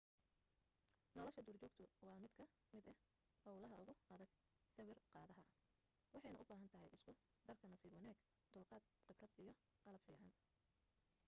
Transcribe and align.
nolosha 1.17 1.41
duurjoogtu 1.49 1.83
waa 2.07 2.21
mid 2.23 2.31
ka 2.39 2.45
mid 2.75 2.85
ah 2.93 2.97
hawlaha 3.43 3.75
ugu 3.83 3.93
adag 4.13 4.31
sawir 4.75 4.97
qaadaha 5.13 5.43
waxayna 6.13 6.41
u 6.41 6.45
baahantay 6.51 6.87
isku 6.97 7.11
darka 7.47 7.65
nasiib 7.67 7.95
wanaag 7.97 8.19
dulqaad 8.53 8.83
khibrad 9.05 9.33
iyo 9.41 9.53
qalab 9.83 10.01
fiican 10.07 10.31